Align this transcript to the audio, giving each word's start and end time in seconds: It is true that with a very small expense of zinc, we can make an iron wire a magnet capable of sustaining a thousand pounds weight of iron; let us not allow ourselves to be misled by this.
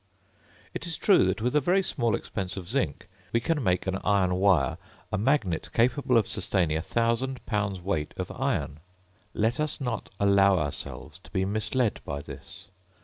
It 0.73 0.87
is 0.87 0.97
true 0.97 1.23
that 1.25 1.43
with 1.43 1.55
a 1.55 1.61
very 1.61 1.83
small 1.83 2.15
expense 2.15 2.57
of 2.57 2.67
zinc, 2.67 3.07
we 3.31 3.39
can 3.39 3.61
make 3.63 3.85
an 3.85 3.99
iron 4.03 4.33
wire 4.37 4.79
a 5.11 5.17
magnet 5.19 5.69
capable 5.75 6.17
of 6.17 6.27
sustaining 6.27 6.75
a 6.75 6.81
thousand 6.81 7.45
pounds 7.45 7.79
weight 7.79 8.15
of 8.17 8.31
iron; 8.31 8.79
let 9.35 9.59
us 9.59 9.79
not 9.79 10.09
allow 10.19 10.57
ourselves 10.57 11.19
to 11.19 11.29
be 11.29 11.45
misled 11.45 12.01
by 12.03 12.23
this. 12.23 12.69